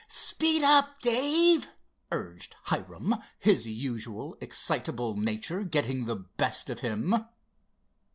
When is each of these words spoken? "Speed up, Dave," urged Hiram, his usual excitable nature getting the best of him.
"Speed 0.07 0.63
up, 0.63 0.97
Dave," 0.97 1.67
urged 2.11 2.55
Hiram, 2.63 3.17
his 3.37 3.67
usual 3.67 4.35
excitable 4.41 5.15
nature 5.15 5.63
getting 5.63 6.05
the 6.05 6.15
best 6.15 6.71
of 6.71 6.79
him. 6.79 7.25